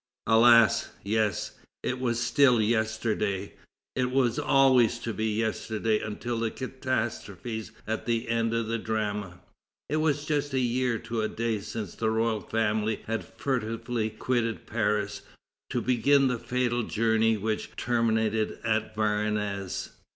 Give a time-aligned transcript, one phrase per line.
[0.25, 0.89] Alas!
[1.03, 3.53] yes, it was still yesterday,
[3.95, 9.41] it was always to be yesterday until the catastrophes at the end of the drama.
[9.89, 14.65] It was just a year to a day since the royal family had furtively quitted
[14.65, 15.21] Paris
[15.69, 19.91] to begin the fatal journey which terminated at Varennes.